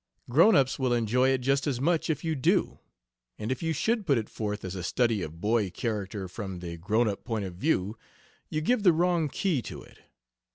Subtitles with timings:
[0.31, 2.79] Grown ups will enjoy it just as much if you do;
[3.37, 6.75] and if you should put it forth as a study of boy character from the
[6.75, 7.95] grown up point of view,
[8.49, 9.99] you give the wrong key to it....